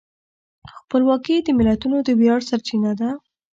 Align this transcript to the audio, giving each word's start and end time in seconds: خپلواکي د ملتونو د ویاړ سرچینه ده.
خپلواکي 0.77 1.35
د 1.43 1.47
ملتونو 1.59 1.97
د 2.07 2.09
ویاړ 2.19 2.39
سرچینه 2.49 2.91
ده. 2.99 3.09